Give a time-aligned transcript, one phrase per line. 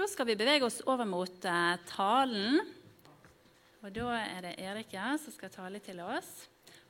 [0.00, 2.54] Da skal vi bevege oss over mot uh, talen.
[3.84, 6.30] Og Da er det Erik ja, som skal tale til oss.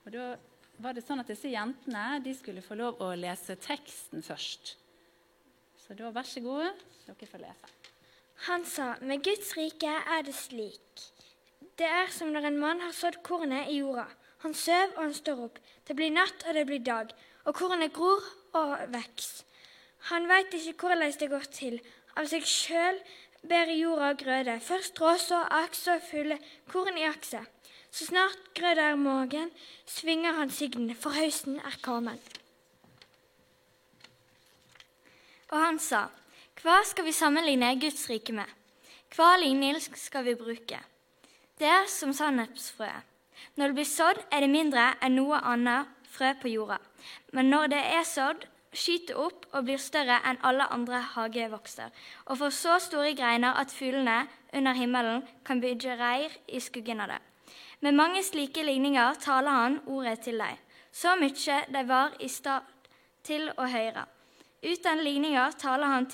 [0.04, 0.26] Og Da
[0.78, 4.76] var det sånn at disse jentene de skulle få lov å lese teksten først.
[5.82, 7.74] Så da, vær så god, dere får lese.
[8.46, 11.06] Han sa, med Guds rike er det slik.
[11.82, 14.06] Det er som når en mann har sådd kornet i jorda.
[14.46, 15.58] Han søv, og han står opp.
[15.82, 17.10] Det blir natt, og det blir dag.
[17.42, 18.22] Og kornet gror
[18.54, 19.40] og veks.
[20.08, 21.82] Han veit ikke hvordan det går til.
[22.20, 22.98] Av seg sjøl
[23.48, 24.58] bærer jorda grøde.
[24.60, 26.36] Først råså, aks og fulle
[26.68, 27.40] korn i akse.
[27.90, 29.48] Så snart grøda er mogen,
[29.88, 32.20] svinger han sigden, for høsten er kommet.
[35.48, 36.08] Og han sa,
[36.60, 38.52] Hva skal vi sammenligne Guds rike med?
[39.16, 40.78] Hva lignelse skal vi bruke?
[41.56, 43.08] Det er som sannhetsfrøet.
[43.56, 46.76] Når det blir sådd, er det mindre enn noe annet frø på jorda.
[47.32, 51.90] Men når det er sådd, skyter opp og blir større enn alle andre hagevokster,
[52.26, 54.22] og får så store greiner at fuglene
[54.54, 57.20] under himmelen kan bygge reir i skuggen av det.
[57.80, 60.58] Med mange slike ligninger taler han ordet til deg,
[60.92, 62.66] så mye de var i stad
[63.26, 64.04] til å høre.
[64.60, 66.06] Uten ligninger taler han,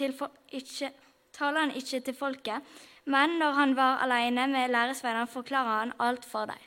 [0.55, 0.93] ikke,
[1.35, 2.63] taler han ikke til folket,
[3.05, 6.63] men når han var alene med læresveinene, forklarer han alt for dem.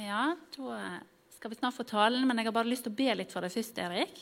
[0.00, 1.00] Ja, da
[1.40, 3.40] skal vi snart få talen, men jeg har bare lyst til å be litt for
[3.40, 4.18] deg først, Erik.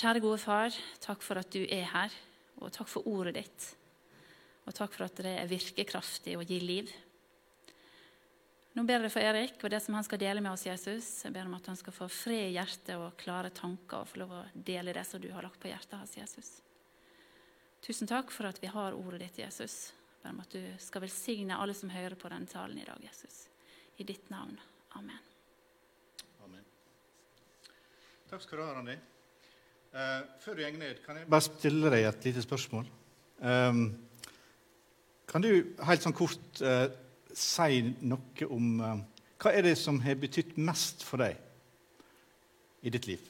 [0.00, 0.72] Kjære gode far,
[1.04, 2.14] takk for at du er her,
[2.56, 3.66] og takk for ordet ditt.
[4.64, 6.88] Og takk for at det er virkekraftig og gir liv.
[8.78, 11.10] Nå ber jeg for Erik og det som han skal dele med oss, Jesus.
[11.26, 14.22] Jeg ber om at han skal få fred i hjertet og klare tanker og få
[14.24, 16.54] lov å dele det som du har lagt på hjertet hans, Jesus.
[17.84, 19.90] Tusen takk for at vi har ordet ditt, Jesus.
[20.16, 23.04] Jeg ber om at du skal velsigne alle som hører på denne talen i dag,
[23.04, 23.50] Jesus.
[24.00, 24.56] I ditt navn.
[24.98, 25.18] Amen.
[26.44, 26.64] Amen.
[28.30, 28.96] Takk skal du ha, Randi.
[29.90, 32.84] Uh, før du går ned, kan jeg bare stille deg et lite spørsmål?
[33.42, 33.80] Um,
[35.30, 35.48] kan du
[35.86, 36.86] helt sånn kort uh,
[37.34, 39.00] si noe om uh,
[39.40, 41.38] Hva er det som har betydd mest for deg
[42.86, 43.24] i ditt liv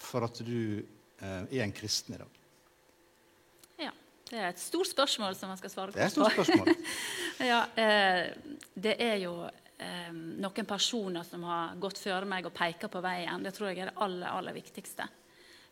[0.00, 0.84] for at du
[1.24, 2.38] er en kristen i dag?
[3.80, 3.92] Ja,
[4.28, 5.96] det er et stort spørsmål som man skal svare på.
[5.96, 6.74] Det er et stort spørsmål.
[7.52, 7.62] ja,
[8.76, 9.32] det er jo
[9.74, 13.42] noen personer som har gått før meg og peka på veien.
[13.42, 15.08] Det tror jeg er det aller, aller viktigste.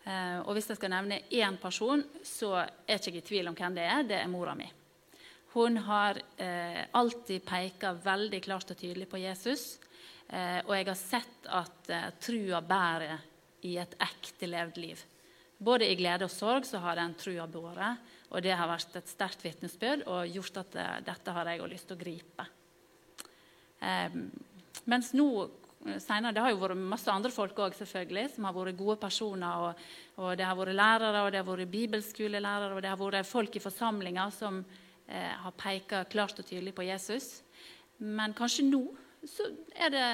[0.03, 3.59] Eh, og hvis jeg skal nevne én person, så er jeg ikke i tvil om
[3.59, 4.07] hvem det er.
[4.09, 4.67] Det er mora mi.
[5.53, 9.77] Hun har eh, alltid peka veldig klart og tydelig på Jesus.
[10.29, 13.21] Eh, og jeg har sett at eh, trua bærer
[13.69, 15.05] i et ekte levd liv.
[15.63, 18.11] Både i glede og sorg så har den trua båret.
[18.33, 21.99] Og det har vært et sterkt vitnesbyrd og gjort at dette har jeg lyst til
[21.99, 22.47] å gripe.
[23.82, 24.31] Um,
[24.91, 28.56] mens nå eh, senere, Det har jo vært masse andre folk også, selvfølgelig, som har
[28.56, 29.66] vært gode personer.
[29.66, 29.84] Og,
[30.20, 33.56] og, Det har vært lærere, og det har vært bibelskolelærere og det har vært folk
[33.56, 34.62] i forsamlinger som
[35.09, 37.42] eh, har pekt klart og tydelig på Jesus.
[37.98, 38.87] Men kanskje nå
[39.28, 39.47] så
[39.78, 40.06] er det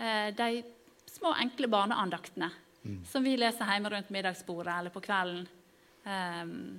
[0.00, 0.62] eh, de
[1.10, 2.48] små, enkle barneandaktene
[2.82, 3.00] mm.
[3.08, 5.46] som vi leser hjemme rundt middagsbordet eller på kvelden.
[6.06, 6.78] Um,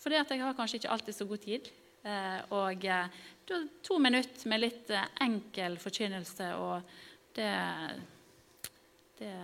[0.00, 1.70] fordi at jeg har kanskje ikke alltid så god tid.
[2.02, 3.06] Eh, og eh,
[3.84, 6.80] to minutter med litt eh, enkel forkynnelse, og
[7.36, 7.50] det,
[9.18, 9.34] det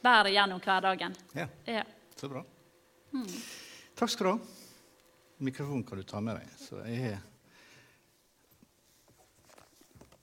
[0.00, 1.16] bærer gjennom hverdagen.
[1.36, 1.84] Ja, ja.
[2.16, 2.44] Så bra.
[3.12, 3.28] Mm.
[4.00, 4.38] Takk skal du ha.
[5.44, 6.56] Mikrofonen kan du ta med deg.
[6.60, 7.18] Så jeg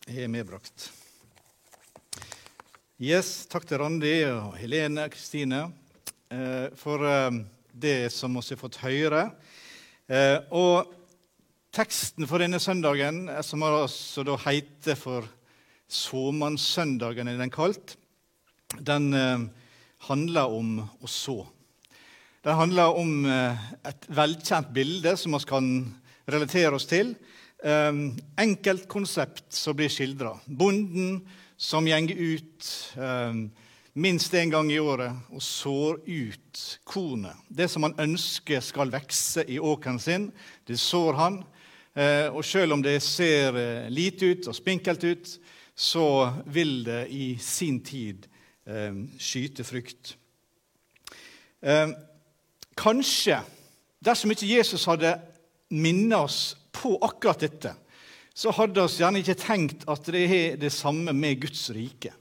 [0.08, 0.90] jeg er medbrakt.
[2.98, 5.66] Yes, takk til Randi og Helene og Kristine
[6.80, 7.04] for
[7.74, 9.26] det som vi har fått høre.
[10.56, 10.94] Og
[11.78, 15.28] Teksten for denne søndagen, eh, som altså da heter for
[15.94, 17.94] såmannssøndagen, er den kalt,
[18.82, 19.44] den eh,
[20.08, 21.44] handler om å så.
[22.42, 25.68] Den handler om eh, et velkjent bilde som vi kan
[26.26, 27.14] relatere oss til.
[27.62, 30.34] Enkelt konsept som blir skildra.
[30.46, 31.22] Bonden
[31.58, 32.68] som gjenger ut
[33.98, 37.40] minst én gang i året og sår ut kornet.
[37.50, 40.28] Det som han ønsker skal vokse i åkeren sin,
[40.70, 41.40] det sår han.
[41.98, 45.32] Eh, og selv om det ser eh, lite ut og spinkelt ut,
[45.78, 48.28] så vil det i sin tid
[48.70, 50.14] eh, skyte frukt.
[52.78, 53.40] Kanskje,
[54.06, 55.16] dersom ikke Jesus hadde
[55.74, 56.42] minnet oss
[56.72, 57.72] på akkurat dette,
[58.38, 62.14] så hadde vi gjerne ikke tenkt at det er det samme med Guds rike.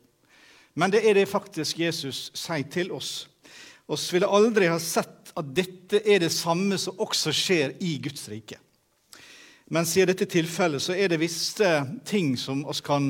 [0.75, 3.29] Men det er det faktisk Jesus sier til oss.
[3.85, 8.25] Vi ville aldri ha sett at dette er det samme som også skjer i Guds
[8.33, 8.57] rike.
[9.75, 11.71] Men i dette tilfellet så er det visse
[12.07, 13.09] ting som vi kan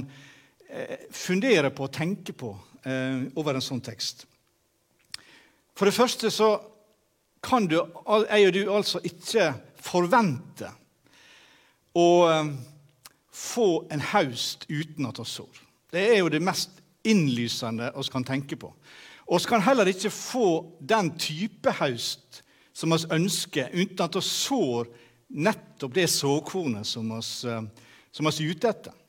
[0.68, 2.54] eh, fundere på og tenke på
[2.84, 4.24] eh, over en sånn tekst.
[5.76, 6.54] For det første så
[7.44, 9.50] kan du, jeg og du altså ikke
[9.84, 10.70] forvente
[11.96, 12.54] å eh,
[13.36, 15.62] få en haust uten at vi sår.
[15.92, 18.72] Det er jo det mest innlysende vi kan tenke på.
[19.28, 20.48] Vi kan heller ikke få
[20.80, 22.40] den type haust
[22.76, 24.88] som vi ønsker, uten at vi sår
[25.28, 27.62] nettopp det såkornet som vi, eh,
[28.10, 29.02] som vi er ute etter.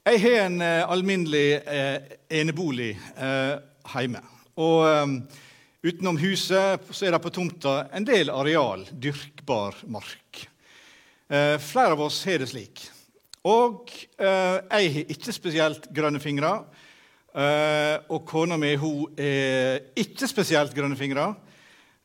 [0.00, 3.58] Jeg har en uh, alminnelig eh, enebolig eh,
[3.92, 4.22] hjemme.
[4.56, 5.12] Og eh,
[5.84, 10.46] utenom huset så er det på tomta en del areal, dyrkbar mark.
[11.30, 12.80] flere av oss har det slik.
[13.46, 16.50] Og jeg har ikke spesielt grønne fingre.
[18.10, 21.28] og kona mi hun er ikke spesielt grønne fingre.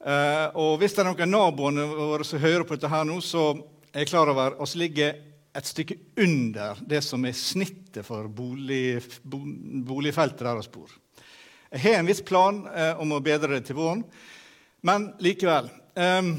[0.06, 3.54] Og hvis det er noen naboene våre som hører på dette her nå, så
[3.94, 5.16] er jeg klar over vi ligger
[5.56, 10.92] et stykke under det som er snittet for bolig, boligfeltet der vi bor.
[11.72, 14.04] Jeg har en viss plan eh, om å bedre det til våren,
[14.86, 16.36] men likevel Um,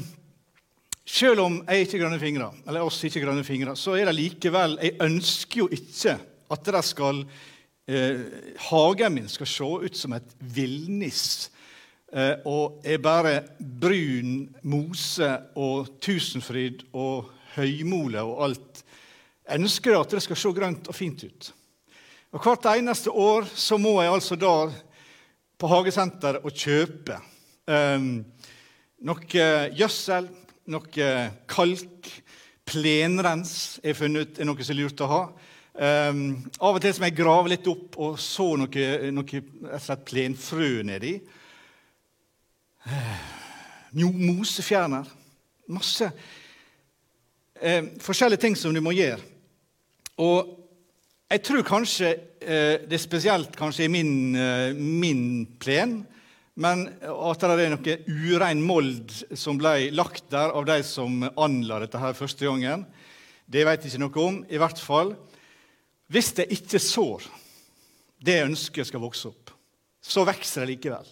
[1.07, 4.75] Selv om jeg ikke grønne fingre, eller oss ikke grønne fingre, så er det likevel
[4.83, 6.17] Jeg ønsker jo ikke
[6.51, 7.21] at det skal,
[7.87, 8.19] eh,
[8.67, 11.56] hagen min skal se ut som et villnis eh,
[12.47, 15.27] og er bare brun mose
[15.59, 17.27] og tusenfryd og
[17.57, 18.83] høymole og alt
[19.47, 21.53] jeg ønsker at det skal se grønt og fint ut.
[22.35, 24.55] Og Hvert eneste år så må jeg altså da
[25.57, 27.15] på hagesenteret og kjøpe
[27.71, 28.09] um,
[29.07, 30.27] noe gjødsel,
[30.67, 31.07] noe
[31.47, 32.11] kalk,
[32.67, 35.21] plenrens er funnet ut er noe som er lurt å ha.
[35.77, 36.21] Um,
[36.59, 41.15] av og til må jeg grave litt opp og så noe, noe plenfrø nedi.
[42.87, 45.07] Uh, mosefjerner.
[45.67, 46.07] Masse
[47.59, 49.19] eh, forskjellige ting som du må gjøre.
[50.23, 50.53] Og
[51.27, 55.99] jeg tror kanskje eh, det er spesielt kanskje i min, eh, min plen,
[56.57, 61.81] men at det er noe urein mold som ble lagt der av de som anla
[61.83, 62.87] dette her første gangen,
[63.45, 64.39] det vet jeg ikke noe om.
[64.49, 65.13] I hvert fall
[66.07, 67.27] hvis det ikke sår
[68.23, 69.51] det ønsket skal vokse opp,
[70.01, 71.11] så vokser det likevel.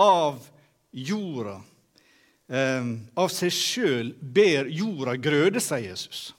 [0.00, 0.40] Av
[0.90, 1.60] jorda.
[2.50, 6.30] Eh, av seg sjøl ber jorda grøde, sier Jesus.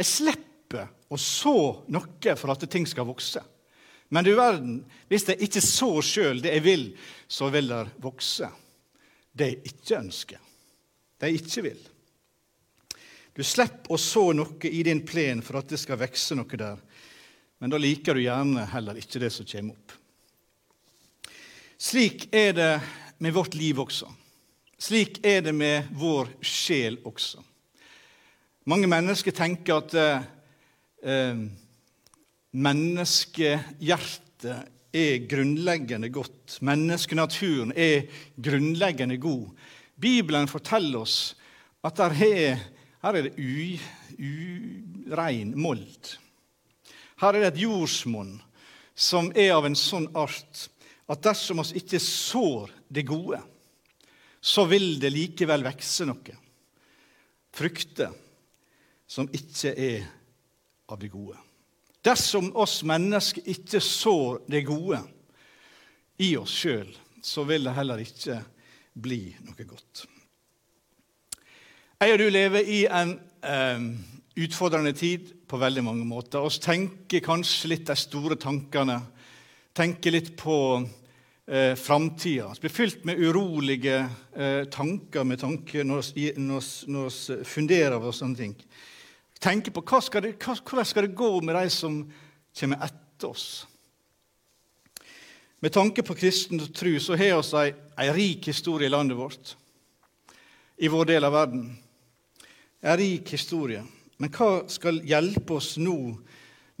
[0.00, 1.56] Jeg slipper å så
[1.92, 3.42] noe for at ting skal vokse.
[4.10, 6.84] Men du verden, hvis jeg ikke sår sjøl det jeg vil,
[7.30, 8.48] så vil det vokse.
[9.30, 10.40] Det jeg ikke ønsker.
[11.20, 11.82] Det jeg ikke vil.
[13.36, 16.80] Du slipper å så noe i din plen for at det skal vokse noe der.
[17.62, 19.94] Men da liker du gjerne heller ikke det som kommer opp.
[21.80, 22.72] Slik er det
[23.20, 24.08] med vårt liv også.
[24.80, 27.42] Slik er det med vår sjel også.
[28.70, 30.22] Mange mennesker tenker at eh,
[31.04, 31.36] eh,
[32.56, 34.56] menneskehjertet
[34.96, 36.58] er grunnleggende godt.
[36.64, 38.08] Menneskenaturen er
[38.40, 39.48] grunnleggende god.
[40.00, 41.36] Bibelen forteller oss
[41.84, 42.56] at her er,
[43.04, 43.36] her er det
[45.08, 46.16] urein mold.
[47.20, 48.40] Her er det et jordsmonn
[48.96, 50.70] som er av en sånn art
[51.10, 53.40] at dersom vi ikke sår det gode,
[54.40, 56.36] så vil det likevel vokse noe.
[57.50, 58.14] Frukter
[59.10, 60.04] som ikke er
[60.90, 61.36] av det gode.
[62.00, 65.02] Dersom oss mennesker ikke sår det gode
[66.22, 66.88] i oss sjøl,
[67.20, 68.38] så vil det heller ikke
[69.00, 70.06] bli noe godt.
[72.00, 73.12] Jeg og du lever i en
[73.44, 73.82] eh,
[74.40, 76.40] utfordrende tid på veldig mange måter.
[76.46, 78.96] Vi tenker kanskje litt de store tankene,
[79.76, 80.56] tenker litt på
[81.50, 82.52] eh, framtida.
[82.54, 83.98] Vi blir fylt med urolige
[84.36, 88.56] eh, tanker med tanke når vi funderer over sånne ting
[89.40, 91.94] Tenker på skal det, hva, hvordan skal det gå med de som
[92.52, 93.66] kommer etter oss.
[95.64, 97.70] Med tanke på kristen tro så har vi ei,
[98.04, 99.54] ei rik historie i landet vårt,
[100.76, 101.64] i vår del av verden.
[102.84, 103.80] En rik historie.
[104.20, 105.96] Men hva skal hjelpe oss nå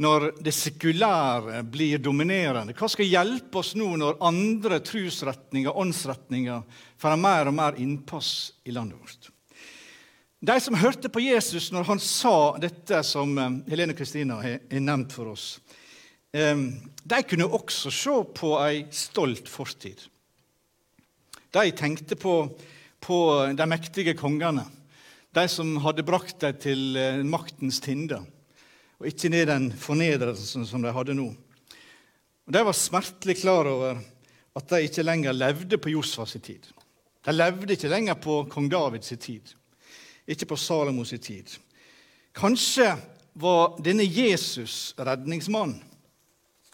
[0.00, 2.72] når det sekulære blir dominerende?
[2.76, 6.62] Hva skal hjelpe oss nå når andre trosretninger, åndsretninger,
[7.00, 8.30] får mer og mer innpass
[8.64, 9.28] i landet vårt?
[10.40, 15.12] De som hørte på Jesus når han sa dette som eh, Helene Kristina har nevnt
[15.12, 15.58] for oss,
[16.32, 16.56] eh,
[17.04, 20.00] de kunne også se på ei stolt fortid.
[21.52, 22.34] De tenkte på,
[23.04, 23.18] på
[23.52, 24.64] de mektige kongene,
[25.36, 28.24] de som hadde brakt dem til eh, maktens tinder,
[29.00, 31.30] og ikke ned den fornedrelsen som de hadde nå.
[32.46, 34.02] Og De var smertelig klar over
[34.56, 36.68] at de ikke lenger levde på Josfas tid.
[37.24, 39.54] De levde ikke lenger på kong Davids tid
[40.30, 41.56] ikke på Salomos tid.
[42.36, 42.92] Kanskje
[43.40, 45.78] var denne Jesus redningsmann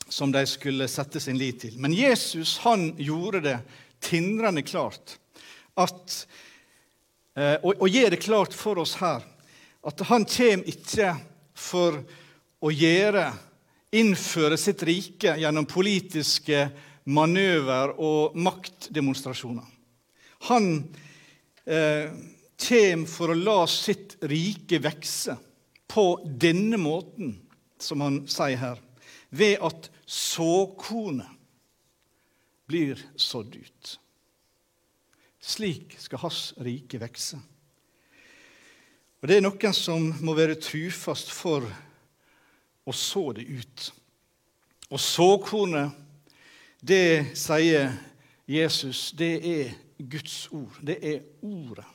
[0.09, 1.78] som de skulle sette sin lit til.
[1.80, 3.56] Men Jesus han gjorde det
[4.04, 5.16] tindrende klart
[5.76, 6.26] at,
[7.37, 9.25] eh, og, og gjør det klart for oss her
[9.87, 11.14] at han kommer ikke
[11.56, 11.98] for
[12.62, 13.30] å gjøre,
[13.96, 16.66] innføre sitt rike gjennom politiske
[17.08, 19.66] manøver og maktdemonstrasjoner.
[20.50, 20.70] Han
[21.64, 22.10] eh,
[22.60, 25.36] kommer for å la sitt rike vekse
[25.88, 27.36] på denne måten,
[27.78, 28.82] som han sier her,
[29.30, 31.32] ved at såkornet
[32.66, 33.92] blir sådd ut.
[35.46, 37.38] Slik skal hans rike vekse.
[39.26, 41.64] Og Det er noen som må være trufast for
[42.87, 43.87] å så det ut.
[44.87, 45.97] Og såkornet,
[46.78, 47.90] det sier
[48.47, 50.78] Jesus, det er Guds ord.
[50.78, 51.88] Det er ordet.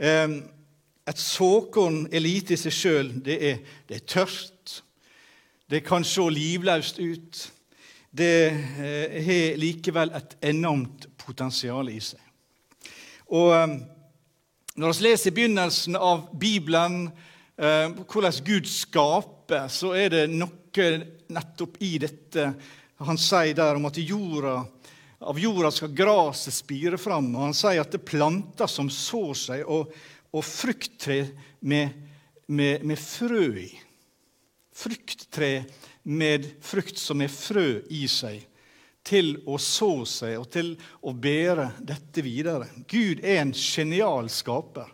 [0.00, 3.12] Et såkorn er lite i seg sjøl.
[3.20, 3.38] Det,
[3.84, 4.80] det, er tørt.
[5.68, 7.44] Det kan se livløst ut.
[8.08, 12.24] Det eh, har likevel et enormt potensial i seg.
[13.36, 13.52] Og
[14.80, 17.02] når vi leser i begynnelsen av Bibelen
[17.60, 20.86] eh, hvordan Gud skaper, så er det noe
[21.28, 22.46] nettopp i dette
[23.04, 24.58] han sier der om at jorda,
[25.24, 27.30] av jorda skal gresset spire fram.
[27.34, 29.92] Og han sier at det er planter som sår seg, og,
[30.32, 31.22] og frukttre
[31.60, 31.96] med,
[32.48, 33.70] med, med frø i.
[34.80, 35.52] Frukttre
[36.08, 38.46] med frukt som er frø i seg
[39.10, 42.68] til å så seg og til å bære dette videre.
[42.86, 44.92] Gud er en genial skaper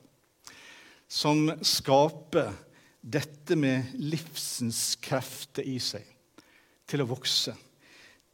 [1.07, 2.53] som skaper
[3.01, 6.05] dette med livsens krefter i seg
[6.87, 7.55] til å vokse,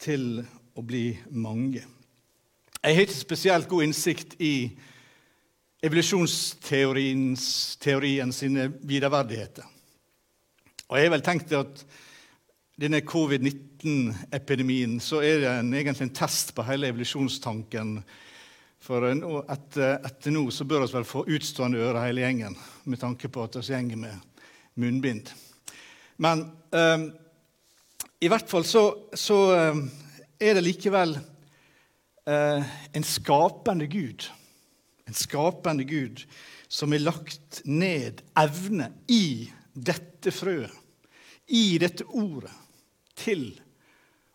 [0.01, 0.45] til
[0.77, 1.85] å bli mange.
[2.83, 4.79] Jeg har ikke spesielt god innsikt i
[5.83, 9.65] evolusjonsteorien sine videreverdigheter.
[10.89, 11.85] Og jeg har vel tenkt at
[12.83, 18.01] denne covid-19-epidemien, så er det en, egentlig en test på hele evolusjonstanken.
[18.83, 23.31] For etter, etter nå så bør vi vel få utstående ører hele gjengen, med tanke
[23.31, 24.47] på at vi gjenger med
[24.83, 25.31] munnbind.
[26.23, 26.43] Men
[26.75, 27.05] eh,
[28.27, 28.83] i hvert fall så,
[29.15, 29.79] så eh,
[30.43, 34.27] er det likevel eh, en skapende Gud.
[35.07, 36.25] En skapende Gud
[36.67, 40.75] som har lagt ned evne i dette frøet,
[41.53, 42.51] i dette ordet
[43.19, 43.51] til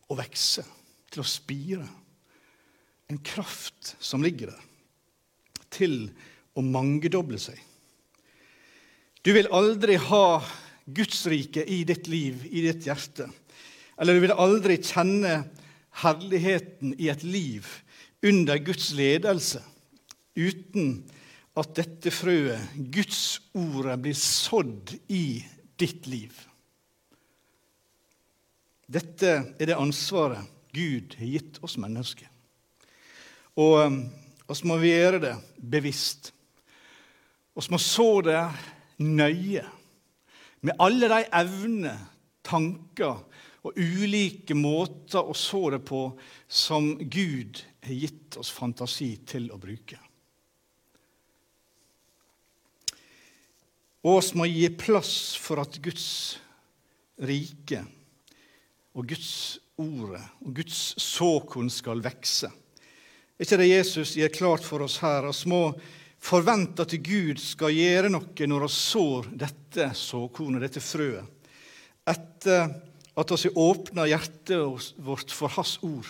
[0.07, 0.63] å vokse,
[1.11, 1.87] til å spire.
[3.07, 4.63] En kraft som ligger der,
[5.71, 5.97] til
[6.57, 7.59] å mangedoble seg.
[9.23, 10.39] Du vil aldri ha
[10.87, 13.27] Guds rike i ditt liv, i ditt hjerte.
[13.99, 15.41] Eller du vil aldri kjenne
[16.03, 17.67] herligheten i et liv
[18.25, 19.63] under Guds ledelse
[20.37, 21.01] uten
[21.57, 25.41] at dette frøet, Guds ordet, blir sådd i
[25.81, 26.33] ditt liv.
[28.87, 32.29] Dette er det ansvaret Gud har gitt oss mennesker.
[33.59, 33.79] Og
[34.47, 36.31] vi må vi gjøre det bevisst.
[37.57, 38.41] Vi må så det
[39.03, 39.65] nøye,
[40.61, 41.97] med alle de evner,
[42.47, 43.19] tanker
[43.67, 46.01] og ulike måter å så det på
[46.47, 49.99] som Gud har gitt oss fantasi til å bruke.
[54.07, 56.07] Og vi må gi plass for at Guds
[57.19, 57.83] rike
[58.97, 62.49] og Guds ordet og Guds såkorn skal vekse.
[63.37, 65.27] Er ikke det Jesus gir klart for oss her?
[65.29, 65.61] Vi må
[66.17, 71.25] forvente at Gud skal gjøre noe når vi sår dette såkornet, dette frøet.
[72.07, 72.71] Etter
[73.17, 76.09] at vi åpner hjertet vårt for Hans ord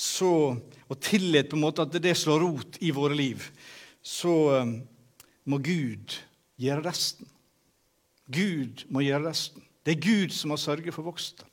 [0.00, 0.56] så,
[0.88, 3.42] og tillit på en måte at det slår rot i våre liv,
[4.00, 4.78] så um,
[5.44, 6.16] må Gud
[6.60, 7.28] gjøre resten.
[8.30, 9.64] Gud må gjøre resten.
[9.84, 11.49] Det er Gud som har sørget for voksten.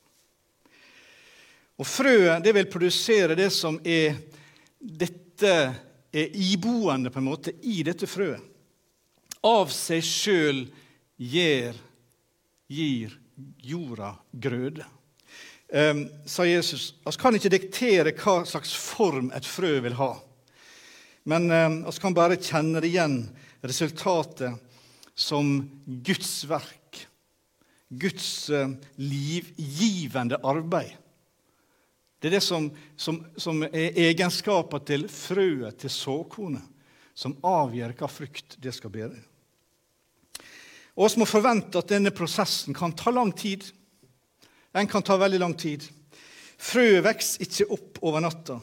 [1.78, 4.18] Og frøet det vil produsere det som er
[4.78, 5.54] dette
[6.12, 8.42] er iboende på en måte i dette frøet.
[9.46, 10.64] Av seg sjøl
[11.18, 11.76] gir,
[12.66, 13.14] gir
[13.62, 14.86] jorda grøde.
[15.68, 16.94] Um, sa Jesus.
[17.04, 20.14] Vi kan ikke diktere hva slags form et frø vil ha.
[21.28, 23.20] Men um, vi kan bare kjenne igjen,
[23.60, 24.56] resultatet,
[25.18, 27.04] som Guds verk.
[27.88, 30.96] Guds uh, livgivende arbeid.
[32.18, 32.66] Det er det som,
[32.98, 36.64] som, som er egenskaper til frøet, til såkornet,
[37.14, 39.18] som avgjør hva frukt det skal bære.
[40.98, 43.62] Og Vi må forvente at denne prosessen kan ta lang tid.
[44.74, 45.84] Den kan ta veldig lang tid.
[46.58, 48.58] Frøet vokser ikke opp over natta.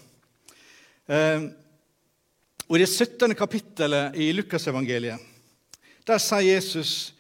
[1.07, 1.47] Eh,
[2.67, 3.35] og I det 17.
[3.37, 5.31] kapittelet i Lukasevangeliet
[6.05, 7.13] der sier Jesus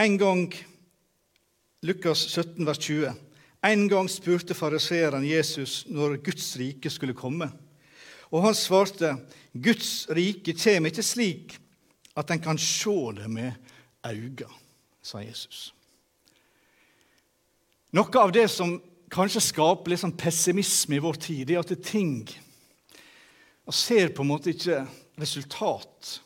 [0.00, 0.46] en gang
[1.84, 3.10] Lukas 17, vers 20
[3.64, 7.48] en gang spurte fariseeren Jesus når Guds rike skulle komme.
[8.34, 9.14] Og han svarte,
[9.52, 11.56] Guds rike kommer ikke slik
[12.14, 13.52] at en kan se det med
[14.06, 14.50] øynene,
[15.04, 15.72] sa Jesus.
[17.94, 18.78] Noe av det som
[19.12, 22.24] kanskje skaper litt sånn pessimisme i vår tid, er at ting
[23.64, 24.82] og ser på en måte ikke
[25.20, 26.18] resultat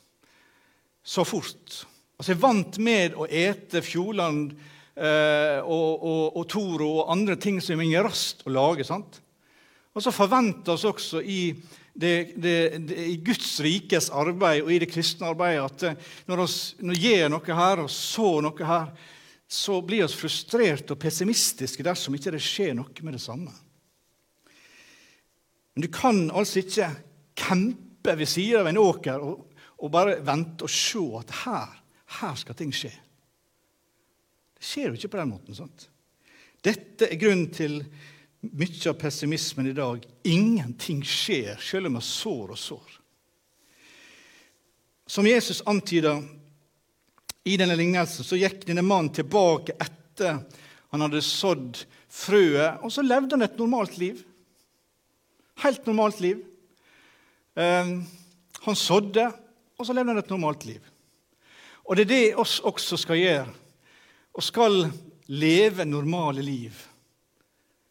[1.04, 1.82] så fort.
[2.18, 4.56] Altså, jeg er vant med å ete Fjordland
[4.98, 8.86] eh, og, og, og, Toro og andre ting som er raskt å lage.
[8.86, 9.20] sant?
[9.94, 11.42] Og så forventer vi også i,
[11.94, 16.44] det, det, det, i Guds rikes arbeid og i det kristne arbeidet at eh, når
[16.92, 18.92] vi gjør noe her og så noe her,
[19.48, 23.54] så blir vi frustrerte og pessimistiske dersom ikke det skjer noe med det samme.
[25.72, 26.90] Men du kan altså ikke
[27.38, 29.44] campe ved siden av en åker og,
[29.78, 31.76] og bare vente og se at her,
[32.18, 32.92] her skal ting skje.
[34.58, 35.54] Det skjer jo ikke på den måten.
[35.54, 35.88] sant?
[36.64, 37.80] Dette er grunnen til
[38.40, 40.02] mye av pessimismen i dag.
[40.26, 42.96] Ingenting skjer, selv om vi sår og sår.
[45.08, 46.18] Som Jesus antyda
[47.48, 50.42] i denne lignelsen, så gikk denne mannen tilbake etter
[50.88, 54.20] han hadde sådd frøet, og så levde han et normalt liv.
[55.62, 56.42] Helt normalt liv.
[57.58, 58.02] Ehm,
[58.64, 59.26] han sådde,
[59.78, 60.84] og så levde han et normalt liv.
[61.84, 63.46] Og det er det oss også skal gjøre.
[64.38, 64.84] Og skal
[65.34, 66.76] leve normale liv.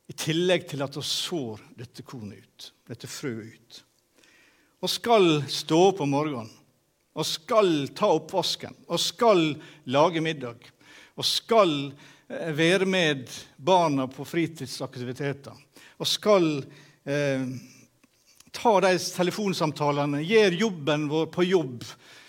[0.08, 3.82] I tillegg til at vi sår dette kornet ut, dette frøet ut.
[4.80, 6.51] Og skal stå opp om morgenen,
[7.18, 9.42] og skal ta oppvasken, og skal
[9.92, 10.62] lage middag,
[11.18, 11.74] og skal
[12.30, 13.25] eh, være med
[13.58, 15.58] barna på fritidsaktiviteter,
[15.98, 16.51] og skal
[17.04, 17.48] eh,
[18.56, 21.84] ta de telefonsamtalene, gjør jobben vår på jobb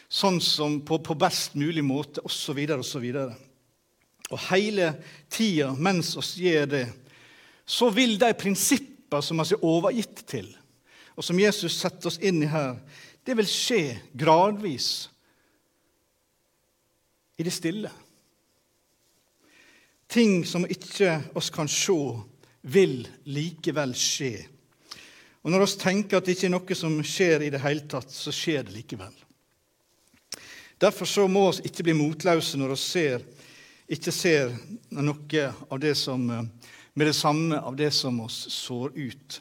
[0.09, 3.07] sånn som på, på best mulig måte, osv., osv.
[4.28, 4.92] Og, hele
[5.32, 6.87] tida mens oss gjør det,
[7.68, 10.49] så vil de prinsipper som vi er overgitt til,
[11.16, 12.76] og som Jesus setter oss inn i her,
[13.25, 13.82] det vil skje
[14.16, 15.08] gradvis
[17.38, 17.91] i det stille.
[20.08, 21.99] Ting som ikke oss kan se,
[22.69, 24.47] vil likevel skje
[25.49, 28.10] og når vi tenker at det ikke er noe som skjer i det hele tatt,
[28.12, 29.14] så skjer det likevel.
[30.76, 33.25] Derfor så må vi ikke bli motløse når vi ser,
[33.89, 34.53] ikke ser
[34.93, 39.41] noe av det som, med det samme av det som oss sår ut.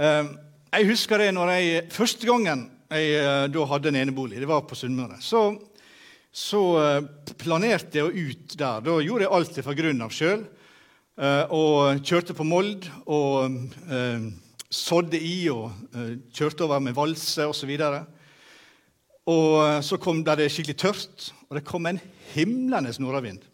[0.00, 0.30] Eh,
[0.70, 4.40] jeg husker det når jeg, første gangen jeg eh, da hadde en enebolig.
[4.42, 5.20] Det var på Sunnmøre.
[5.22, 5.44] Så,
[6.32, 8.82] så eh, planerte jeg ut der.
[8.86, 10.46] Da gjorde jeg alt fra grunnen av sjøl.
[11.20, 13.58] Eh, og kjørte på Mold og
[13.92, 14.30] eh,
[14.70, 17.74] sådde i og eh, kjørte over med valse osv.
[17.76, 18.19] Og,
[19.30, 22.00] og eh, så kom det skikkelig tørt, og det kom en
[22.32, 23.44] himlende nordavind.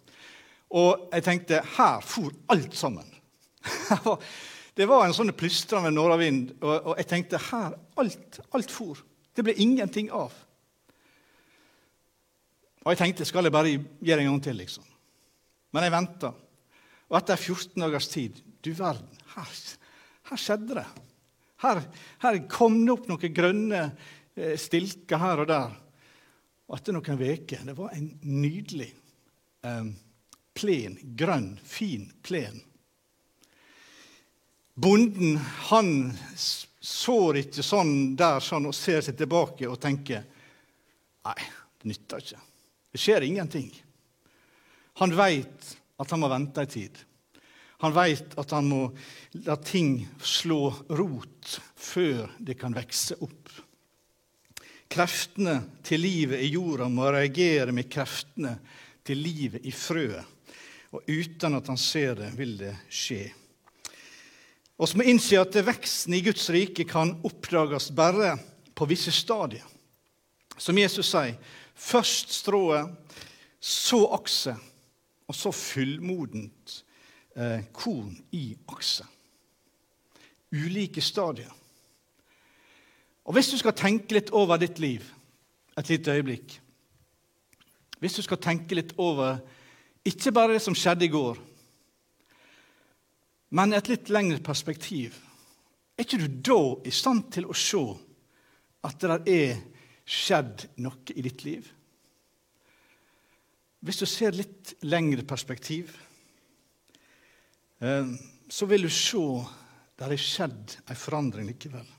[0.77, 3.07] Og jeg tenkte her for alt sammen.
[4.79, 9.01] det var en sånn plystrende nordavind, og, og jeg tenkte her alt, alt for.
[9.37, 10.35] Det ble ingenting av.
[12.87, 14.85] Og jeg tenkte skal jeg bare gjøre en gang til, liksom.
[15.75, 16.31] Men jeg venta.
[17.11, 19.51] Og etter 14 dagers tid Du verden, her,
[20.31, 20.87] her skjedde det.
[21.63, 21.81] Her,
[22.25, 23.83] her, kom det opp noen grønne
[24.37, 25.75] eh, stilker her og der.
[26.67, 28.89] Og etter noen uker Det var en nydelig
[29.67, 29.91] eh,
[30.57, 32.63] plen, grønn, fin plen.
[34.77, 35.39] Bonden
[35.71, 35.91] han
[36.37, 40.25] sår ikke sånn der sånn og ser seg tilbake og tenker
[41.27, 41.43] Nei,
[41.81, 42.43] det nytter ikke.
[42.95, 43.71] Det skjer ingenting.
[45.03, 47.01] Han veit at han må vente ei tid.
[47.83, 48.83] Han veit at han må
[49.45, 53.51] la ting slå rot før det kan vokse opp.
[54.89, 58.55] Kreftene til livet i jorda må reagere med kreftene
[59.07, 60.35] til livet i frøet.
[60.95, 63.25] Og uten at han ser det, vil det skje.
[64.77, 68.37] Vi må innse at veksten i Guds rike kan oppdages bare
[68.77, 69.65] på visse stadier.
[70.57, 71.37] Som Jesus sier,
[71.75, 72.93] først strået,
[73.61, 74.55] så akse,
[75.27, 76.77] og så fullmodent
[77.37, 79.05] eh, korn i akse.
[80.55, 81.51] Ulike stadier.
[83.27, 85.05] Og Hvis du skal tenke litt over ditt liv
[85.77, 86.61] et lite øyeblikk
[87.99, 89.41] Hvis du skal tenke litt over
[90.07, 91.39] ikke bare det som skjedde i går,
[93.59, 95.17] men et litt lengre perspektiv,
[95.99, 97.81] er ikke du da i stand til å se
[98.87, 99.57] at det er
[100.07, 101.67] skjedd noe i ditt liv?
[103.83, 105.91] Hvis du ser litt lengre perspektiv,
[107.83, 108.15] eh,
[108.47, 109.27] så vil du se
[109.99, 111.96] der det er skjedd en forandring likevel.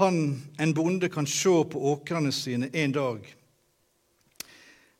[0.00, 3.26] Han, En bonde kan se på åkrene sine en dag,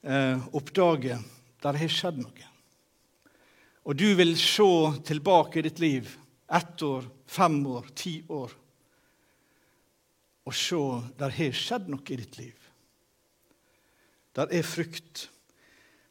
[0.03, 1.19] eh, oppdage
[1.63, 2.49] der har skjedd noe.
[3.85, 4.69] Og du vil se
[5.07, 6.11] tilbake i ditt liv
[6.53, 8.59] ett år, fem år, ti år.
[10.43, 10.79] og se
[11.19, 12.57] der har skjedd noe i ditt liv.
[14.35, 15.29] Der er frukt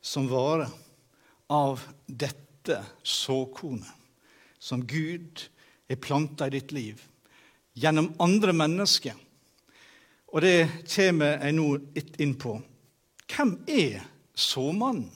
[0.02, 0.72] som varer
[1.52, 3.92] av dette såkornet
[4.62, 5.50] som Gud
[5.90, 7.02] er planta i ditt liv
[7.74, 9.16] gjennom andre mennesker.
[10.32, 12.56] Og det kommer jeg nå litt inn på.
[13.32, 14.04] Hvem er
[14.36, 15.10] såmannen?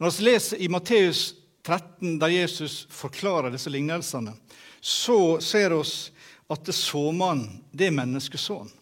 [0.00, 1.34] Når vi leser i Matteus
[1.66, 4.32] 13, der Jesus forklarer disse lignelsene,
[4.80, 5.82] så ser vi
[6.50, 8.72] at såmannen det er menneskesønnen.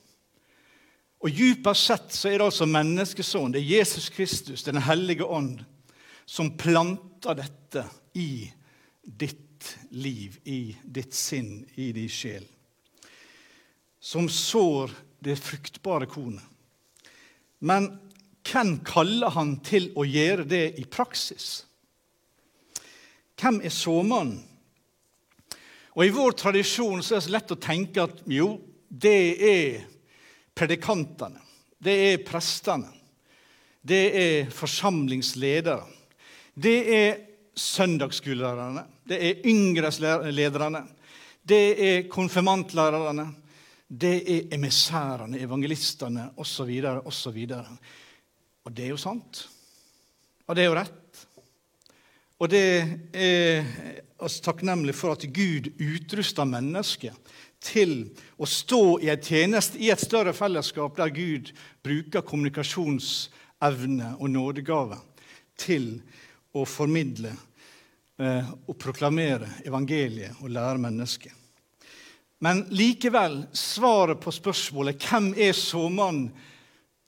[1.18, 5.64] Og Djupest sett så er det altså menneskesønnen, det er Jesus Kristus, Den hellige ånd,
[6.24, 7.82] som planter dette
[8.14, 8.46] i
[9.02, 9.47] ditt
[9.90, 12.44] liv, i ditt sinn, i din sjel.
[14.00, 14.92] Som sår
[15.24, 16.44] det fruktbare kornet.
[17.58, 17.90] Men
[18.46, 21.64] hvem kaller han til å gjøre det i praksis?
[23.38, 24.38] Hvem er såmannen?
[25.98, 28.52] Og I vår tradisjon så er det så lett å tenke at jo,
[28.88, 29.80] det er
[30.54, 31.42] predikantene.
[31.78, 32.92] Det er prestene.
[33.82, 35.82] Det er forsamlingsledere.
[36.54, 37.18] Det er
[37.58, 38.84] søndagsskolelærerne.
[39.08, 40.82] Det er yngreslederne.
[41.48, 43.28] Det er konfirmantlærerne.
[43.88, 46.74] Det er emissærene, evangelistene osv.
[47.04, 47.38] osv.
[48.64, 49.48] Og det er jo sant.
[50.46, 51.24] Og det er jo rett.
[52.38, 52.64] Og det
[53.16, 53.64] er
[54.22, 57.16] oss takknemlig for at Gud utruster mennesket
[57.64, 61.50] til å stå i en tjeneste i et større fellesskap der Gud
[61.82, 65.00] bruker kommunikasjonsevne og nådegave
[65.58, 65.96] til
[66.54, 67.34] å formidle
[68.18, 71.32] eh, og proklamere evangeliet og lære mennesket.
[72.40, 76.30] Men likevel, svaret på spørsmålet 'Hvem er såmannen?'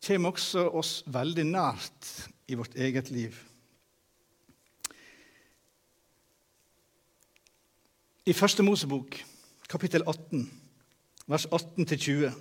[0.06, 2.08] kommer også oss veldig nært
[2.48, 3.36] i vårt eget liv.
[8.26, 9.16] I Første Mosebok,
[9.68, 10.50] kapittel 18,
[11.26, 12.32] vers 18-20,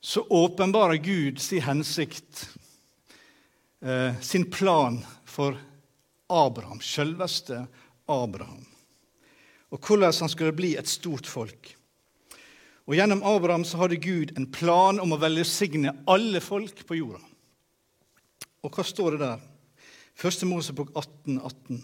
[0.00, 2.58] så åpenbarer Gud sin hensikt,
[3.82, 5.56] eh, sin plan for
[6.32, 7.66] Abraham, selveste
[8.10, 8.64] Abraham,
[9.70, 11.72] og hvordan han skulle bli et stort folk.
[12.86, 17.22] Og Gjennom Abraham så hadde Gud en plan om å velsigne alle folk på jorda.
[18.62, 19.42] Og hva står det der?
[20.16, 21.82] Første Mosebok 18, 18.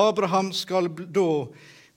[0.00, 1.28] Abraham skal da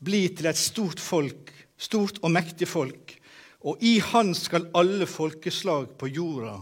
[0.04, 3.16] bli til et stort folk, stort og mektig folk,
[3.64, 6.58] og i han skal alle folkeslag på jorda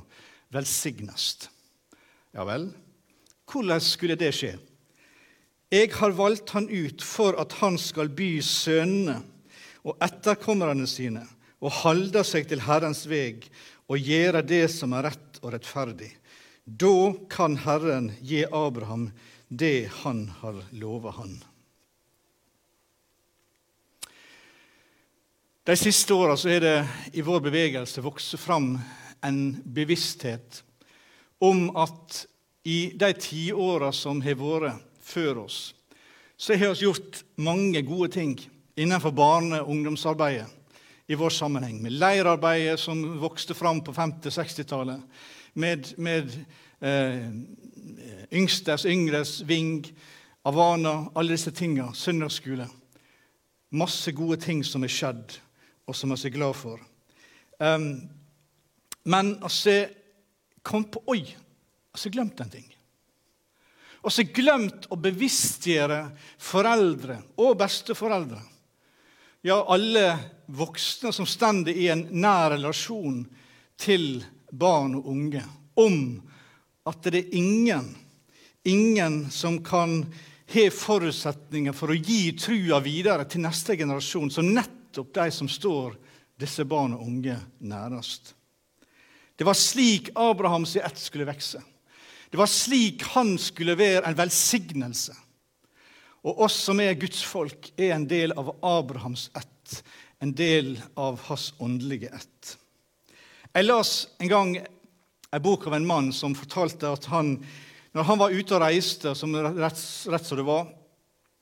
[0.53, 1.33] velsignes.
[2.31, 2.69] Ja vel,
[3.49, 4.53] hvordan skulle det skje?
[5.71, 9.21] Jeg har valgt han ut for at han skal by sønnene
[9.87, 11.23] og etterkommerne sine
[11.63, 13.45] og holde seg til Herrens veg
[13.87, 16.09] og gjøre det som er rett og rettferdig.
[16.65, 19.07] Da kan Herren gi Abraham
[19.47, 21.39] det han har lova han.
[25.63, 26.77] De siste åra er det
[27.15, 28.73] i vår bevegelse vokst fram
[29.23, 30.63] en bevissthet
[31.39, 32.25] om at
[32.67, 35.59] i de tiåra som har vært før oss,
[36.37, 38.33] så har vi gjort mange gode ting
[38.79, 40.47] innenfor barne- og ungdomsarbeidet
[41.11, 41.81] i vår sammenheng.
[41.83, 45.01] Med leirarbeidet som vokste fram på 50-60-tallet.
[45.53, 46.31] Med, med
[46.79, 47.27] eh,
[48.31, 49.83] yngstes, yngres, Ving,
[50.47, 51.91] Avana, alle disse tinga.
[51.93, 52.67] Søndagsskole.
[53.71, 55.37] Masse gode ting som er skjedd,
[55.87, 56.79] og som vi er glad for.
[57.59, 58.09] Um,
[59.03, 59.85] men altså
[60.63, 61.21] kom på Oi,
[61.93, 62.67] altså glemt en ting.
[64.01, 66.01] Og så glemt å bevisstgjøre
[66.41, 68.39] foreldre og besteforeldre.
[69.45, 70.17] Ja, alle
[70.51, 73.23] voksne som står i en nær relasjon
[73.81, 75.41] til barn og unge,
[75.79, 76.19] om
[76.85, 77.87] at det er ingen,
[78.67, 80.03] ingen som kan
[80.51, 85.95] ha forutsetninger for å gi trua videre til neste generasjon, som nettopp de som står
[86.41, 88.33] disse barn og unge nærest.
[89.37, 91.61] Det var slik Abrahams ett skulle vokse.
[92.31, 95.15] Det var slik han skulle være en velsignelse.
[96.23, 99.81] Og oss som er Guds folk, er en del av Abrahams ett,
[100.23, 102.53] en del av hans åndelige ett.
[103.51, 104.53] Jeg las en gang
[105.31, 107.33] en bok av en mann som fortalte at han,
[107.91, 110.69] når han var ute og reiste, som rett, rett som det var,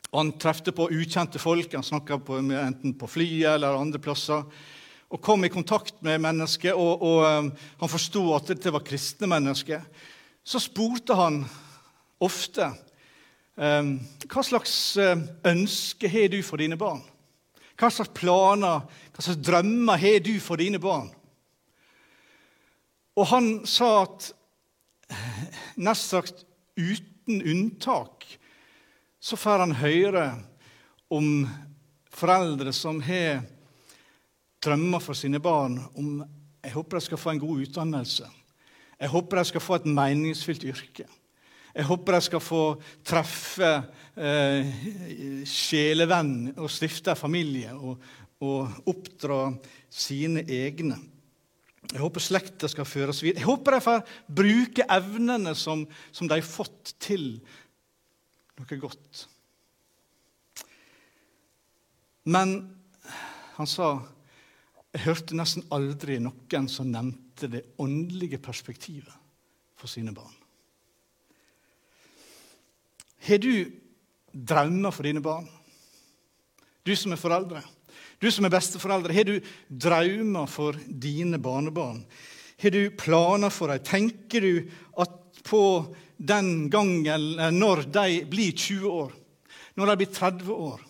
[0.09, 2.17] og han trefte på ukjente folk, han snakka
[2.63, 4.41] enten på flyet eller andre plasser,
[5.09, 9.29] og kom i kontakt med mennesker, og, og um, han forsto at dette var kristne
[9.29, 9.85] mennesker,
[10.43, 11.43] så spurte han
[12.19, 12.71] ofte
[13.55, 17.03] um, hva slags um, ønske har du for dine barn?
[17.79, 21.07] Hva slags planer, hva slags drømmer har du for dine barn?
[23.19, 24.29] Og han sa at
[25.79, 26.45] nest sagt
[26.79, 28.25] uten unntak
[29.19, 30.25] så får han høre
[31.11, 31.43] om
[32.13, 33.41] foreldre som har
[34.63, 36.19] drømmer for sine barn om
[36.59, 38.27] jeg håper de skal få en god utdannelse.
[38.99, 41.05] Jeg håper de skal få et meningsfylt yrke.
[41.69, 42.63] Jeg håper de skal få
[43.07, 43.69] treffe
[44.19, 44.73] eh,
[45.47, 48.01] sjelevenn og stifte familie og,
[48.43, 49.45] og oppdra
[49.87, 50.97] sine egne.
[51.89, 53.39] Jeg håper slekta skal føres videre.
[53.39, 54.03] Jeg håper de får
[54.41, 57.39] bruke evnene som, som de har fått, til
[58.59, 59.25] noe godt.
[62.29, 62.57] Men
[63.55, 63.93] han sa
[64.89, 69.13] jeg hørte nesten aldri noen som nevnte det åndelige perspektivet
[69.79, 70.33] for sine barn.
[73.27, 73.69] Har du
[74.33, 75.47] drømmer for dine barn?
[76.83, 77.61] Du som er foreldre,
[78.19, 82.03] du som er besteforeldre, har du drømmer for dine barnebarn?
[82.59, 83.83] Har du planer for dem?
[83.85, 84.53] Tenker du
[84.99, 85.63] at på
[86.17, 89.13] den gangen når de blir 20 år,
[89.75, 90.85] når de blir 30 år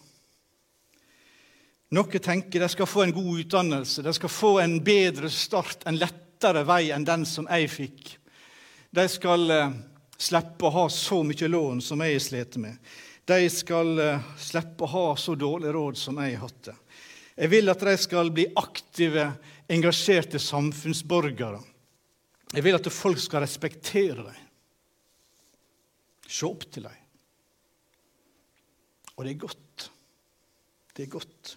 [1.89, 5.97] Noen tenker de skal få en god utdannelse, de skal få en bedre start, en
[5.97, 8.17] lettere vei enn den som jeg fikk.
[8.91, 9.71] De skal eh,
[10.17, 12.77] slippe å ha så mye lån som jeg har med.
[13.25, 16.77] De skal eh, slippe å ha så dårlig råd som jeg har hatt det.
[17.39, 19.29] Jeg vil at de skal bli aktive,
[19.69, 21.61] engasjerte samfunnsborgere.
[22.51, 24.41] Jeg vil at folk skal respektere dem,
[26.27, 26.97] se opp til dem.
[29.15, 29.89] Og det er godt.
[30.95, 31.53] Det er godt.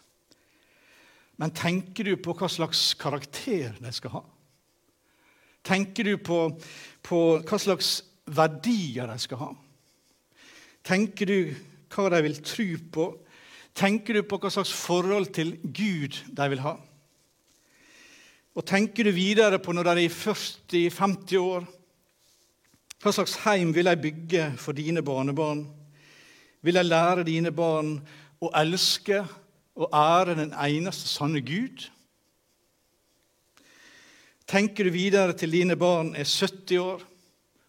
[1.41, 4.23] Men tenker du på hva slags karakter de skal ha?
[5.63, 6.39] Tenker du på,
[7.03, 9.51] på hva slags verdier de skal ha?
[10.83, 11.37] Tenker du
[11.93, 13.11] hva de vil tro på?
[13.79, 16.75] Tenker du på hva slags forhold til Gud de vil ha?
[18.53, 21.69] Og tenker du videre på når de er i 40-50 år?
[23.03, 25.65] Hva slags heim vil de bygge for dine barnebarn?
[26.63, 27.97] Vil de lære dine barn
[28.43, 29.23] å elske
[29.75, 31.89] og ære den eneste sanne Gud?
[34.49, 37.03] Tenker du videre til dine barn er 70 år,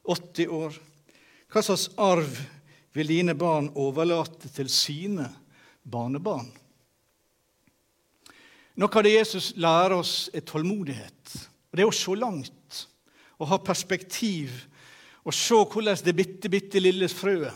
[0.09, 0.79] 80 år?
[1.53, 2.39] Hva slags arv
[2.93, 5.27] vil dine barn overlate til sine
[5.83, 6.49] barnebarn?
[8.81, 11.35] Noe av det Jesus lærer oss, er tålmodighet.
[11.69, 12.79] Og Det er å se langt
[13.37, 14.53] å ha perspektiv
[15.23, 17.53] og se hvordan det bitte, bitte lille frøet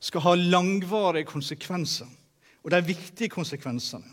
[0.00, 2.08] skal ha langvarige konsekvenser
[2.62, 4.06] og de viktige konsekvensene.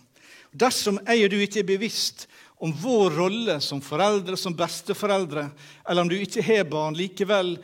[0.56, 5.50] Dersom jeg og du ikke er bevisst om vår rolle som foreldre, som besteforeldre,
[5.90, 7.58] eller om du ikke har barn, likevel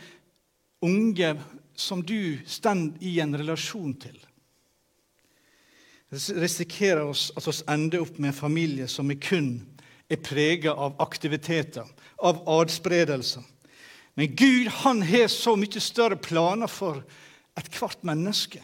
[0.84, 1.36] unge
[1.76, 4.18] som du står i en relasjon til,
[6.12, 9.54] risikerer oss at vi ender opp med en familie som er kun
[10.12, 11.88] er preget av aktiviteter,
[12.20, 13.44] av adspredelser.
[14.20, 17.00] Men Gud han har så mye større planer for
[17.56, 18.60] ethvert menneske.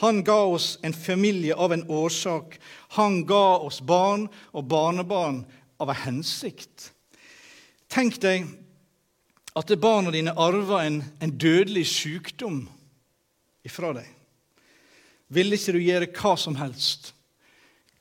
[0.00, 2.58] Han ga oss en familie av en årsak.
[2.96, 5.44] Han ga oss barn og barnebarn
[5.82, 6.92] av en hensikt.
[7.92, 8.48] Tenk deg
[9.58, 12.64] at barna dine arver en, en dødelig sykdom
[13.66, 14.08] ifra deg.
[15.32, 17.12] Ville ikke du gjøre hva som helst,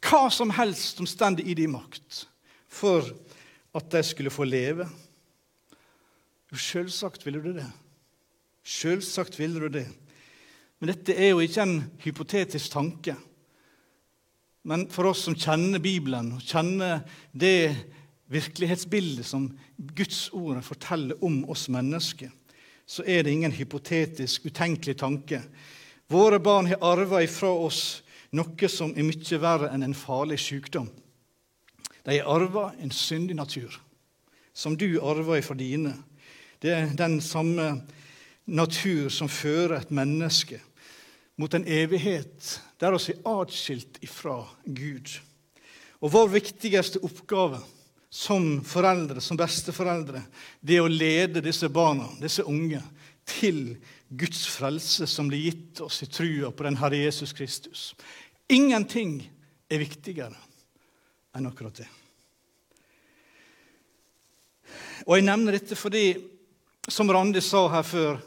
[0.04, 2.26] hva som helst som står i din makt,
[2.72, 3.06] for
[3.78, 4.88] at de skulle få leve?
[6.52, 7.68] Jo, selvsagt ville du det.
[8.68, 9.88] Selvsagt ville du det.
[10.82, 13.14] Men dette er jo ikke en hypotetisk tanke.
[14.66, 17.04] Men for oss som kjenner Bibelen, og kjenner
[17.38, 17.70] det
[18.34, 19.46] virkelighetsbildet som
[19.78, 22.32] Guds ord forteller om oss mennesker,
[22.86, 25.44] så er det ingen hypotetisk, utenkelig tanke.
[26.10, 28.02] Våre barn har arva ifra oss
[28.34, 30.90] noe som er mye verre enn en farlig sykdom.
[32.02, 33.78] De har arva en syndig natur,
[34.50, 35.94] som du arva ifra dine.
[36.58, 37.70] Det er den samme
[38.50, 40.58] natur som fører et menneske
[41.42, 45.10] mot en evighet der vi er atskilt ifra Gud.
[46.02, 47.62] Og vår viktigste oppgave
[48.12, 50.24] som foreldre, som besteforeldre,
[50.60, 52.82] det er å lede disse barna, disse unge,
[53.26, 53.78] til
[54.10, 57.92] Guds frelse som blir gitt oss i trua på den Herre Jesus Kristus.
[58.52, 59.22] Ingenting
[59.72, 60.36] er viktigere
[61.38, 61.88] enn akkurat det.
[65.08, 66.18] Og Jeg nevner dette fordi,
[66.92, 68.20] som Randi sa her før,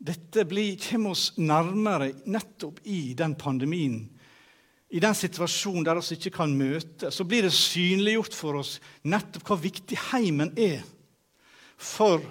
[0.00, 0.46] dette
[0.80, 4.08] kommer oss nærmere nettopp i den pandemien.
[4.90, 9.46] I den situasjonen der vi ikke kan møte, så blir det synliggjort for oss nettopp
[9.46, 10.80] hvor viktig heimen er.
[11.76, 12.24] For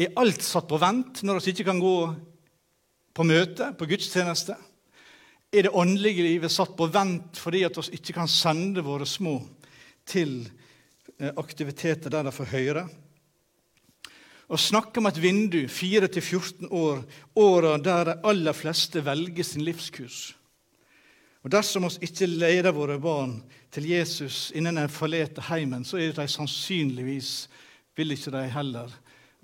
[0.00, 1.96] er alt satt på vent når vi ikke kan gå
[3.14, 4.56] på møte, på gudstjeneste?
[5.52, 9.36] Er det åndelige livet satt på vent fordi at vi ikke kan sende våre små
[10.08, 10.40] til
[11.18, 12.88] eh, aktiviteter der de får høre?
[14.50, 17.04] Og snakke om et vindu 4-14 år,
[17.38, 20.32] åra der de aller fleste velger sin livskurs.
[21.40, 23.38] Og Dersom vi ikke leder våre barn
[23.72, 27.48] til Jesus innen den forlete heimen, så er de sannsynligvis
[27.96, 28.90] vil ikke de heller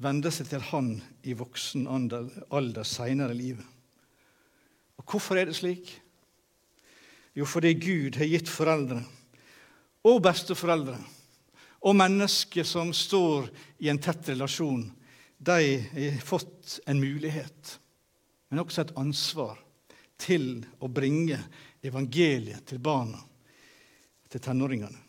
[0.03, 0.91] vende seg til Han
[1.25, 3.65] i voksen alder seinere i livet.
[4.99, 5.89] Og Hvorfor er det slik?
[7.37, 9.03] Jo, fordi Gud har gitt foreldre
[10.07, 10.97] og besteforeldre
[11.81, 13.51] og mennesker som står
[13.85, 14.85] i en tett relasjon,
[15.39, 15.59] de
[15.93, 17.79] har fått en mulighet,
[18.49, 19.59] men også et ansvar,
[20.17, 21.37] til å bringe
[21.85, 23.19] evangeliet til barna,
[24.33, 25.03] til tenåringene.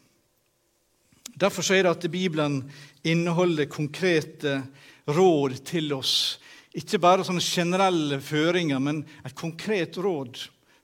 [1.38, 2.60] Derfor er det at Bibelen
[3.06, 4.58] inneholder konkrete
[5.08, 6.40] råd til oss.
[6.74, 10.40] Ikke bare sånne generelle føringer, men et konkret råd.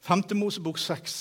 [0.06, 0.24] 5.
[0.38, 1.18] Mosebok 6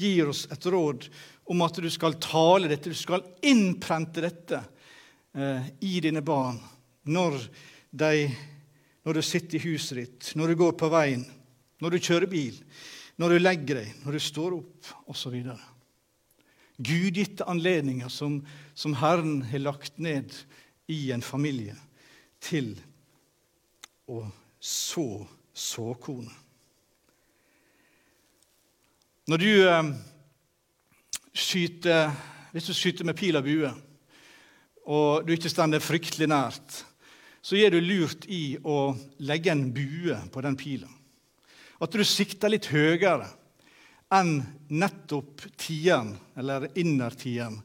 [0.00, 1.06] gir oss et råd
[1.44, 4.60] om at du skal tale dette, du skal innprente dette
[5.36, 6.58] eh, i dine barn
[7.04, 7.36] når,
[7.90, 8.28] de,
[9.04, 11.24] når du sitter i huset ditt, når du går på veien,
[11.84, 12.56] når du kjører bil,
[13.20, 15.36] når du legger deg, når du står opp, osv.
[16.74, 18.40] Gudgitte anledninger som,
[18.74, 20.32] som Herren har lagt ned
[20.90, 21.76] i en familie
[22.44, 22.72] til
[24.10, 24.24] å
[24.64, 26.32] så såkornet.
[29.28, 29.92] Når du eh,
[31.34, 32.12] skyter
[32.54, 33.70] Hvis du skyter med pil og bue,
[34.86, 36.84] og du ikke står fryktelig nært,
[37.42, 38.94] så er du lurt i å
[39.26, 40.86] legge en bue på den pila.
[41.82, 43.26] At du sikter litt høyere
[44.14, 44.36] enn
[44.70, 47.58] nettopp tieren, eller innertieren,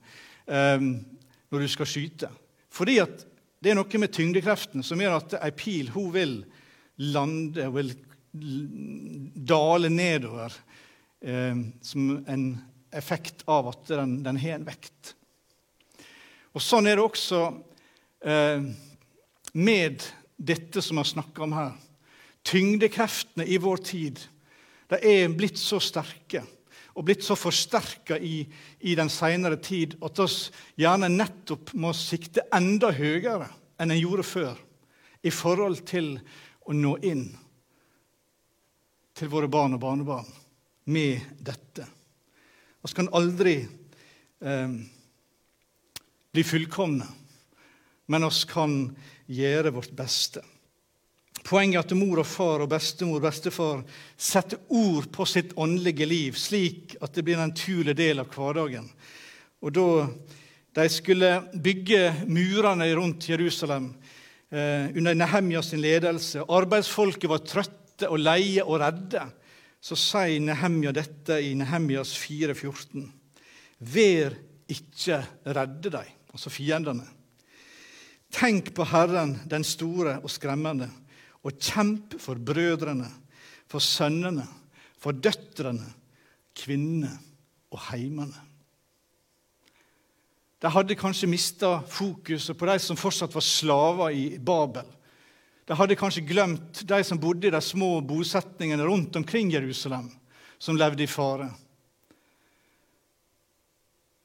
[0.47, 2.32] eh, når du skal skyte.
[2.73, 3.25] Fordi at
[3.62, 6.36] det er noe med tyngdekreften som gjør at ei pil hun vil
[7.13, 7.93] lande, hun vil
[9.49, 10.53] dale nedover
[11.21, 12.45] eh, som en
[12.91, 15.13] effekt av at den, den, har en vekt.
[16.56, 17.41] Og Sånn er det også
[18.25, 18.69] eh,
[19.54, 21.73] med dette som vi har snakka om her.
[22.47, 24.21] Tyngdekreftene i vår tid
[24.89, 26.41] de er blitt så sterke
[26.99, 28.41] og blitt så forsterka i,
[28.80, 33.47] i, den seinere tid at vi gjerne nettopp må sikte enda høyere
[33.80, 34.58] enn en gjorde før
[35.23, 36.15] i forhold til
[36.65, 37.28] å nå inn
[39.19, 40.28] til våre barn og barnebarn
[40.89, 41.86] med dette.
[42.81, 43.55] Vi kan aldri
[44.39, 44.69] eh,
[46.31, 47.07] bli fullkomne,
[48.07, 48.77] men vi kan
[49.27, 50.43] gjøre vårt beste.
[51.43, 53.81] Poenget er at mor og far og bestemor og bestefar
[54.19, 58.87] setter ord på sitt åndelige liv, slik at det blir en naturlig del av hverdagen.
[59.63, 59.87] Og da
[60.79, 63.89] de skulle bygge murene rundt Jerusalem
[64.51, 69.25] eh, under sin ledelse, arbeidsfolket var trøtte og leie og redde,
[69.79, 73.05] så sier Nehemja dette i Nehemjas 4,14.
[73.79, 74.35] Vær
[74.69, 77.05] ikke redde deg, altså fiendene.
[78.29, 80.89] Tenk på Herren, den store og skremmende,
[81.41, 83.07] og kjemp for brødrene,
[83.69, 84.45] for sønnene,
[84.99, 85.87] for døtrene,
[86.59, 87.13] kvinnene
[87.71, 88.45] og heimene.
[90.59, 94.87] De hadde kanskje mista fokuset på de som fortsatt var slaver i Babel.
[95.69, 100.08] De hadde kanskje glemt de som bodde i de små bosetningene rundt omkring Jerusalem,
[100.58, 101.45] som levde i fare.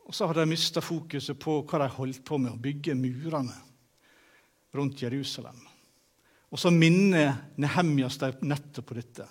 [0.08, 3.58] Og så hadde de mista fokuset på hva de holdt på med, å bygge murene
[4.72, 5.58] rundt Jerusalem.
[6.48, 9.28] Og så minner Nehemjas dem nettopp på dette.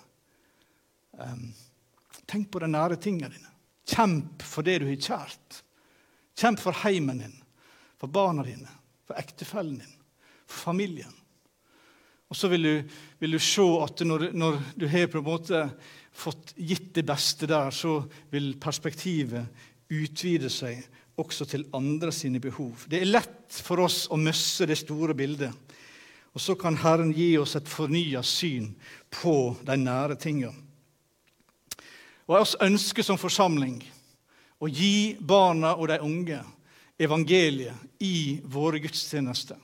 [2.30, 3.50] Tenk på de nære tingene dine.
[3.90, 5.60] Kjemp for det du har kjært.
[6.38, 7.36] Kjemp for heimen din,
[7.98, 8.70] for barna dine,
[9.02, 10.00] for ektefellen din,
[10.46, 11.23] for familien.
[12.32, 15.60] Og så vil du, vil du se at når, når, du har på en måte
[16.14, 18.00] fått gitt det beste der, så
[18.32, 19.46] vil perspektivet
[19.92, 20.80] utvide seg
[21.20, 22.86] også til andre sine behov.
[22.90, 25.52] Det er lett for oss å møsse det store bildet.
[26.34, 28.72] Og så kan Herren gi oss et fornya syn
[29.14, 30.56] på de nære tingene.
[32.24, 33.82] Og Jeg ønsker som forsamling
[34.58, 36.40] å gi barna og de unge
[36.98, 39.58] evangeliet i våre gudstjenester.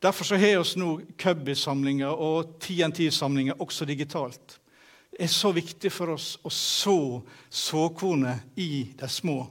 [0.00, 4.56] Derfor så har vi nå Cubby-samlinger og TNT-samlinger også digitalt.
[5.10, 7.20] Det er så viktig for oss å så
[7.52, 9.42] såkornet i de små.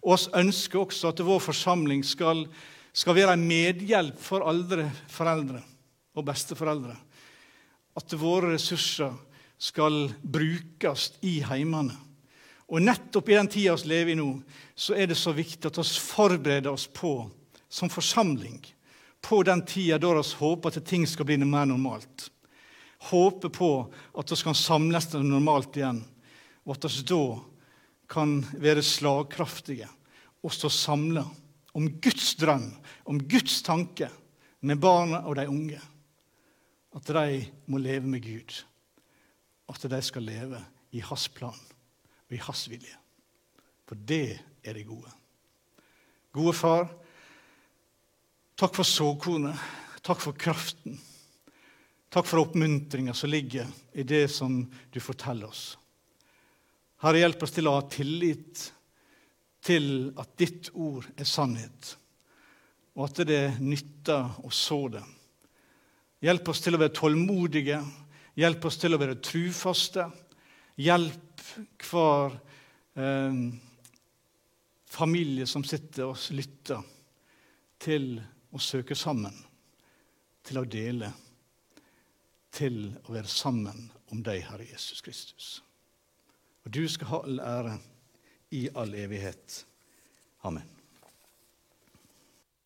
[0.00, 2.46] Og oss ønsker også at vår forsamling skal,
[2.92, 5.60] skal være en medhjelp for aldre foreldre
[6.16, 6.96] og besteforeldre.
[7.92, 9.12] At våre ressurser
[9.60, 11.98] skal brukes i heimene.
[12.72, 14.30] Og nettopp i den tida vi lever i nå,
[14.74, 17.26] så er det så viktig at vi forbereder oss på,
[17.68, 18.62] som forsamling,
[19.22, 22.28] på den tida da vi håper at ting skal bli mer normalt.
[23.10, 23.70] Håper på
[24.18, 26.02] at vi kan samles normalt igjen,
[26.66, 27.24] og at vi da
[28.12, 29.88] kan være slagkraftige
[30.42, 31.24] og stå samla
[31.72, 32.68] om Guds drøm,
[33.08, 34.10] om Guds tanke
[34.60, 35.80] med barna og de unge.
[36.92, 38.58] At de må leve med Gud.
[39.72, 40.60] At de skal leve
[40.92, 41.56] i hans plan
[42.28, 42.98] og i hans vilje.
[43.88, 45.08] For det er det gode.
[46.32, 46.90] Gode far,
[48.62, 49.58] takk for såkornet.
[50.02, 50.98] Takk for kraften.
[52.08, 55.78] Takk for oppmuntringa som ligger i det som du forteller oss.
[57.02, 58.62] Herre, hjelp oss til å ha tillit
[59.66, 61.96] til at ditt ord er sannhet,
[62.94, 65.02] og at det nytter å så det.
[66.22, 67.80] Hjelp oss til å være tålmodige,
[68.38, 70.06] hjelp oss til å være trufaste.
[70.78, 71.42] Hjelp
[71.88, 72.36] hver
[72.94, 73.42] eh,
[74.86, 76.86] familie som sitter og lytter,
[77.82, 78.14] til
[78.52, 79.34] å søke sammen,
[80.42, 81.12] til å dele,
[82.52, 85.52] til å være sammen om deg, Herre Jesus Kristus.
[86.64, 87.78] Og du skal ha all ære
[88.52, 89.62] i all evighet.
[90.44, 90.71] Amen.